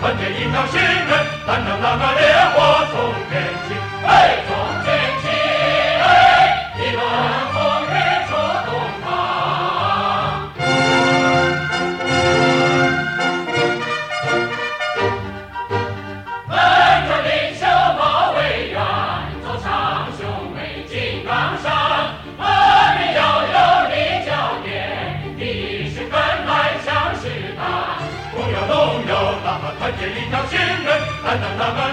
[0.00, 1.10] 团结一条心，人，
[1.46, 2.22] 咱能那个烈
[2.54, 2.97] 火。
[29.98, 30.92] que linda siempre,
[31.24, 31.87] la, la, la,